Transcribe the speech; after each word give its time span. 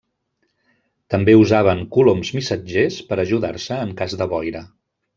També 1.15 1.35
usaven 1.41 1.83
coloms 1.97 2.33
missatgers 2.39 3.01
per 3.13 3.21
ajudar-se 3.27 3.81
en 3.87 3.97
cas 4.03 4.21
de 4.23 4.33
boira. 4.37 4.69